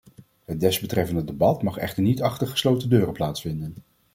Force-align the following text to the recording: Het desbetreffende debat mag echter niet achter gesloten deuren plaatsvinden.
Het 0.45 0.59
desbetreffende 0.59 1.23
debat 1.23 1.61
mag 1.63 1.77
echter 1.77 2.03
niet 2.03 2.21
achter 2.21 2.47
gesloten 2.47 2.89
deuren 2.89 3.13
plaatsvinden. 3.13 3.75